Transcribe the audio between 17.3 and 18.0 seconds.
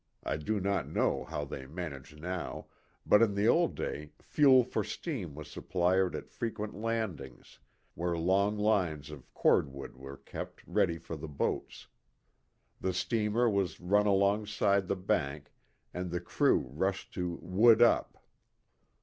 "wood